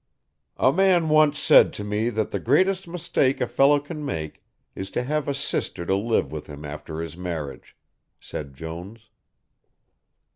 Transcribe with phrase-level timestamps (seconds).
[0.57, 4.43] "A man once said to me that the greatest mistake a fellow can make
[4.73, 7.77] is to have a sister to live with him after his marriage,"
[8.19, 9.11] said Jones.